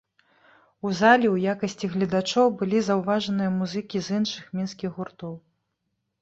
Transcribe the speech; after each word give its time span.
У 0.85 0.93
залі 0.99 1.27
ў 1.35 1.53
якасці 1.53 1.89
гледачоў 1.95 2.47
былі 2.61 2.79
заўважаныя 2.87 3.53
музыкі 3.59 3.97
з 4.07 4.19
іншых 4.21 4.49
мінскіх 4.61 4.89
гуртоў. 4.99 5.33